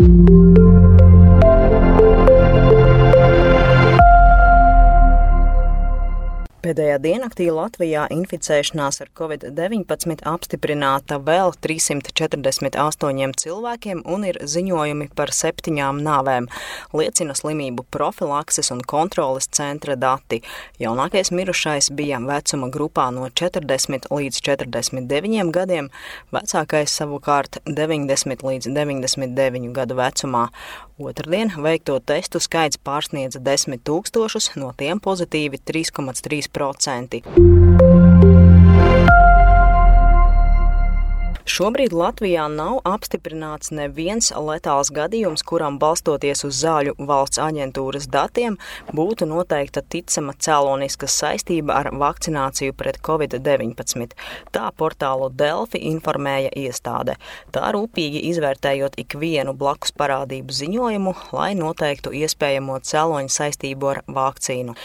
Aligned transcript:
you 0.00 0.37
Pēdējā 6.68 6.98
diennaktī 7.00 7.46
Latvijā 7.48 8.02
inficēšanās 8.12 8.98
ar 9.00 9.08
covid-19 9.16 10.20
apstiprināta 10.28 11.16
vēl 11.24 11.54
348 11.64 13.32
cilvēkiem 13.40 14.02
un 14.04 14.26
ir 14.28 14.36
ziņojumi 14.44 15.06
par 15.16 15.32
septiņām 15.32 16.02
nāvēm, 16.04 16.50
liecina 16.92 17.32
slimību 17.38 17.86
profilakses 17.88 18.68
un 18.74 18.82
kontroles 18.84 19.48
centra 19.48 19.96
dati. 19.96 20.42
Jaunākais 20.76 21.32
mirušais 21.32 21.88
bija 21.96 22.20
vecuma 22.26 22.68
grupā 22.74 23.06
no 23.16 23.30
40 23.32 24.10
līdz 24.12 24.42
49 24.50 25.54
gadiem, 25.56 25.88
vecākais 26.36 26.98
savukārt 27.00 27.62
90 27.64 28.44
līdz 28.44 28.68
99 28.76 29.72
gadu 29.72 29.96
vecumā. 30.02 30.50
Otradien 30.98 31.52
veikto 31.62 32.00
testu 32.02 32.40
skaits 32.42 32.76
pārsniedza 32.82 33.38
10 33.38 33.84
tūkstošus, 33.86 34.50
no 34.58 34.72
tiem 34.76 34.98
pozitīvi 34.98 35.60
3,3%. 35.62 36.57
Šobrīd 41.48 41.94
Latvijā 41.96 42.44
nav 42.52 42.82
apstiprināts 42.86 43.72
neviens 43.74 44.28
letāls 44.36 44.92
gadījums, 44.94 45.40
kuram 45.48 45.78
balstoties 45.80 46.44
uz 46.44 46.60
zāļu 46.60 46.92
valsts 47.08 47.40
aģentūras 47.40 48.04
datiem 48.12 48.58
būtu 48.94 49.26
noteikta 49.26 49.80
ticama 49.94 50.36
cēloniska 50.36 51.08
saistība 51.08 51.80
ar 51.80 51.90
vakcināciju 51.98 52.76
pret 52.78 53.00
covid-19. 53.08 54.14
Tā 54.52 54.68
portālu 54.76 55.32
Delfi 55.32 55.80
informēja 55.88 56.52
iestāde. 56.62 57.16
Tā 57.50 57.72
rūpīgi 57.74 58.26
izvērtējot 58.28 59.00
ikvienu 59.06 59.56
blakus 59.56 59.96
parādību 59.98 60.60
ziņojumu, 60.62 61.16
lai 61.32 61.54
noteiktu 61.58 62.12
iespējamo 62.22 62.78
cēloņu 62.84 63.38
saistību 63.40 63.94
ar 63.96 64.04
vakcīnu. 64.06 64.76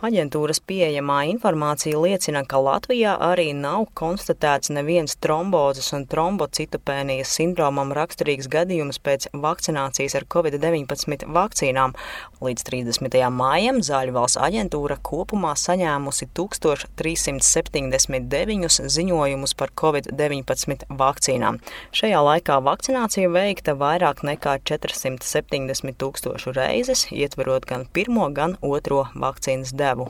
Aģentūras 0.00 0.62
pieejamā 0.64 1.28
informācija 1.28 1.98
liecina, 2.00 2.40
ka 2.48 2.56
Latvijā 2.56 3.20
arī 3.20 3.52
nav 3.52 3.92
konstatēts 4.00 4.72
neviens 4.72 5.12
trombozes 5.20 5.92
un 5.92 6.08
trombocitopēnijas 6.08 7.28
sindromam 7.36 7.92
raksturīgs 7.92 8.48
gadījums 8.48 8.96
pēc 9.04 9.28
vakcinācijas 9.42 10.16
ar 10.16 10.24
covid-19 10.32 11.28
vakcīnām. 11.36 11.92
Līdz 12.40 12.64
30. 12.70 13.12
mājam 13.28 13.84
Zāļu 13.84 14.16
valsts 14.16 14.40
aģentūra 14.40 14.96
kopumā 15.04 15.52
saņēmusi 15.60 16.32
1379 16.32 18.88
ziņojumus 18.96 19.52
par 19.52 19.68
covid-19 19.84 20.88
vakcīnām. 20.96 21.60
Šajā 21.92 22.24
laikā 22.24 22.56
vakcinācija 22.70 23.28
veikta 23.36 23.76
vairāk 23.76 24.24
nekā 24.24 24.64
470 24.64 25.92
tūkstošu 26.00 26.56
reizes, 26.56 27.04
ietverot 27.12 27.68
gan 27.68 27.84
pirmo, 27.92 28.32
gan 28.32 28.56
otro 28.64 29.04
vakcīnas 29.12 29.76
devu 29.76 29.89
devu. 29.90 30.06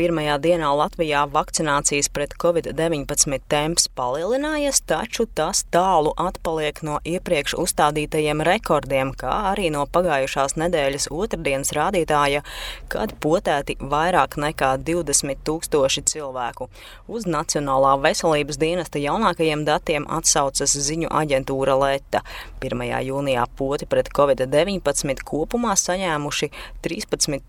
Pirmajā 0.00 0.38
dienā 0.40 0.70
Latvijā 0.72 1.26
vakcinācijas 1.28 2.08
pret 2.14 2.32
covid-19 2.40 3.36
temps 3.52 3.88
palielinājies, 3.98 4.78
taču 4.88 5.26
tas 5.36 5.60
tālu 5.74 6.14
atpaliek 6.16 6.78
no 6.86 6.96
iepriekš 7.04 7.58
uzstādītajiem 7.60 8.40
rekordiem, 8.46 9.10
kā 9.20 9.34
arī 9.50 9.68
no 9.74 9.82
pagājušās 9.84 10.56
nedēļas 10.62 11.10
otrdienas 11.12 11.74
rādītāja, 11.76 12.40
kad 12.88 13.12
potēti 13.20 13.76
vairāk 13.80 14.38
nekā 14.40 14.70
20 14.88 15.44
tūkstoši 15.44 16.04
cilvēku. 16.14 16.70
Uz 17.04 17.28
Nacionālā 17.28 17.92
veselības 18.00 18.56
dienesta 18.62 19.02
jaunākajiem 19.02 19.66
datiem 19.68 20.08
atsaucas 20.08 20.78
ziņu 20.88 21.12
aģentūra 21.20 21.76
Leta. 21.82 22.24
1. 22.64 22.86
jūnijā 23.04 23.44
poti 23.60 23.90
pret 23.90 24.08
covid-19 24.16 25.26
kopumā 25.28 25.76
saņēmuši 25.76 26.50
13 26.88 27.44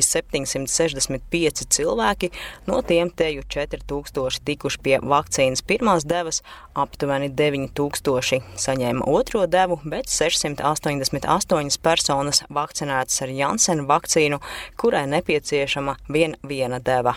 760 0.00 1.30
pieci 1.30 1.68
cilvēki, 1.90 2.30
no 2.66 2.80
tiem 2.86 3.10
teju 3.10 3.42
4000 3.50 4.44
tikuši 4.46 4.80
pie 4.82 4.96
vakcīnas 5.02 5.62
pirmās 5.66 6.06
devas, 6.06 6.42
aptuveni 6.74 7.30
9000 7.34 8.40
saņēma 8.60 9.08
otro 9.10 9.46
devu, 9.50 9.80
bet 9.84 10.10
688 10.10 11.80
personas 11.82 12.44
vakcinētas 12.48 13.22
ar 13.26 13.34
Jansena 13.34 13.86
vakcīnu, 13.90 14.40
kurai 14.80 15.06
nepieciešama 15.10 15.96
vien 16.08 16.36
viena 16.46 16.80
deva. 16.80 17.16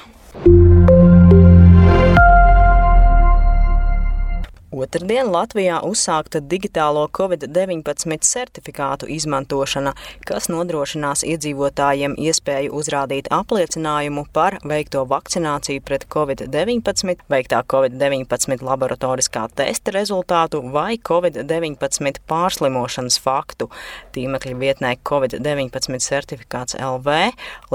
Otradien 4.73 5.28
Latvijā 5.29 5.75
uzsākta 5.85 6.39
digitālo 6.50 7.03
Covid-19 7.13 8.25
certifikātu 8.25 9.06
izmantošana, 9.13 9.91
kas 10.25 10.47
nodrošinās 10.50 11.22
iedzīvotājiem 11.29 12.16
iespēju 12.17 12.72
uzrādīt 12.79 13.29
apliecinājumu 13.29 14.23
par 14.33 14.57
veikto 14.66 15.03
vakcināciju 15.12 15.83
pret 15.85 16.07
Covid-19, 16.16 17.22
veiktā 17.29 17.59
Covid-19 17.69 18.66
laboratoriskā 18.66 19.44
testa 19.53 19.94
rezultātu 19.94 20.63
vai 20.73 20.97
Covid-19 20.97 22.23
pārslimošanas 22.25 23.19
faktu. 23.22 23.69
Tīmekļa 24.17 24.57
vietnē 24.57 24.95
Covid-19 25.06 26.01
certifikāts 26.01 26.79
LV 26.81 27.19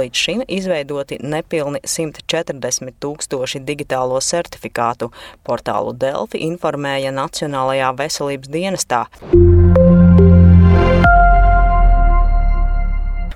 līdz 0.00 0.24
šim 0.24 0.44
izveidoti 0.48 1.20
nepilni 1.22 1.78
140 1.86 2.98
tūkstoši 2.98 3.62
digitālo 3.70 4.18
certifikātu. 4.18 5.12
Portālu 5.46 5.94
Delfi 5.94 6.42
informē 6.50 6.87
informēja 6.88 7.12
Nacionālajā 7.12 7.92
veselības 7.98 8.48
dienestā. 8.48 9.04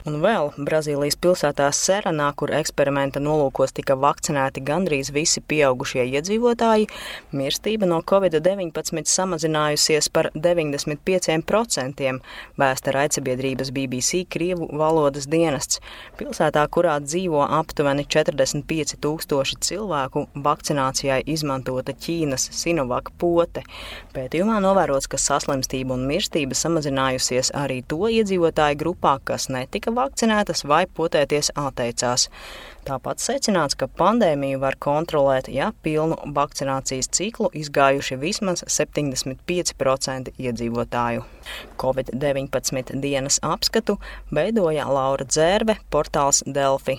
Un 0.02 0.16
vēl 0.18 0.48
Brazīlijas 0.58 1.14
pilsētā 1.22 1.68
Seranā, 1.78 2.32
kur 2.34 2.50
eksperimenta 2.56 3.20
nolūkos 3.22 3.70
tika 3.76 3.94
vakcinēti 4.02 4.64
gandrīz 4.66 5.12
visi 5.14 5.38
pieaugušie 5.46 6.02
iedzīvotāji, 6.18 6.88
mirstība 7.38 7.86
no 7.86 8.00
covid-19 8.02 9.06
samazinājusies 9.06 10.08
par 10.10 10.32
95%, 10.34 12.10
vēsta 12.58 12.94
raidsabiedrības 12.96 13.70
BBC 13.76 14.24
Krievu 14.26 14.66
valodas 14.80 15.28
dienests. 15.30 15.78
Pilsētā, 16.18 16.64
kurā 16.74 16.96
dzīvo 17.04 17.46
aptuveni 17.60 18.02
45 18.02 18.98
tūkstoši 19.06 19.60
cilvēku, 19.68 20.24
vakcinācijai 20.48 21.20
izmantota 21.30 21.94
Ķīnas 21.94 22.48
Sinovac 22.58 23.12
pote. 23.22 23.62
Pētījumā 24.16 24.58
novērots, 24.66 25.06
ka 25.06 25.22
saslimstība 25.22 25.94
un 25.94 26.08
mirstība 26.10 26.58
samazinājusies 26.58 27.54
arī 27.54 27.84
to 27.86 28.02
iedzīvotāju 28.10 28.82
grupā, 28.82 29.16
kas 29.30 29.46
netika 29.52 29.91
vakcinētas 29.96 30.64
vai 30.68 30.84
potēties 30.86 31.52
atteicās. 31.58 32.28
Tāpat 32.82 33.22
secināts, 33.22 33.76
ka 33.78 33.86
pandēmiju 33.86 34.58
var 34.62 34.74
kontrolēt, 34.82 35.46
ja 35.52 35.70
pilnu 35.84 36.18
vakcinācijas 36.34 37.10
ciklu 37.14 37.52
izgājuši 37.54 38.18
vismaz 38.18 38.64
75% 38.66 40.34
iedzīvotāju. 40.34 41.22
Covid-19 41.78 42.98
dienas 43.04 43.38
apskatu 43.42 44.00
veidoja 44.34 44.90
Laura 44.90 45.28
Dzērve, 45.28 45.78
portāls 45.94 46.42
Delfi. 46.46 46.98